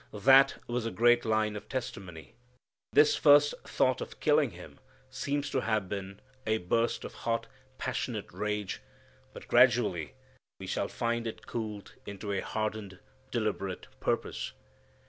[0.13, 2.33] That was a great line of testimony.
[2.91, 4.79] This first thought of killing Him
[5.11, 7.45] seems to have been a burst of hot,
[7.77, 8.81] passionate rage,
[9.31, 10.15] but gradually
[10.59, 12.97] we shall find it cooled into a hardened,
[13.29, 14.53] deliberate purpose.